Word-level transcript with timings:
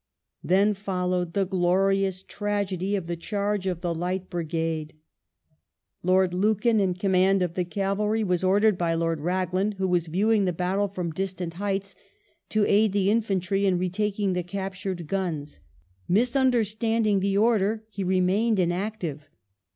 Then 0.43 0.73
followed 0.73 1.33
the 1.33 1.45
glorious 1.45 2.23
tragedy 2.23 2.95
of 2.95 3.05
the 3.05 3.15
charge 3.15 3.67
of 3.67 3.81
the 3.81 3.93
Light 3.93 4.31
Brigade. 4.31 4.95
Lord 6.01 6.33
Lucan, 6.33 6.79
in 6.79 6.95
command 6.95 7.43
of 7.43 7.53
the 7.53 7.63
cavalry, 7.63 8.23
was 8.23 8.43
ordered 8.43 8.79
by 8.79 8.95
Lord 8.95 9.19
Raglan, 9.19 9.73
who 9.73 9.87
was 9.87 10.07
viewing 10.07 10.45
the 10.45 10.53
battle 10.53 10.87
from 10.87 11.11
distant 11.11 11.53
heights, 11.53 11.95
to 12.49 12.65
aid 12.65 12.93
the 12.93 13.11
infantry 13.11 13.67
in 13.67 13.77
retaking 13.77 14.33
the 14.33 14.41
captured 14.41 15.05
guns. 15.05 15.59
Mis 16.07 16.31
undei 16.31 16.65
standing 16.65 17.19
the 17.19 17.37
order, 17.37 17.83
he 17.91 18.03
remained 18.03 18.57
inactive. 18.57 19.29